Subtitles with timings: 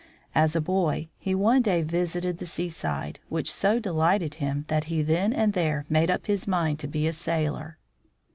[0.33, 4.85] As a boy, he one day visited the seaside, which so de lighted him that
[4.85, 7.77] he then and there made up his mind to be a sailor.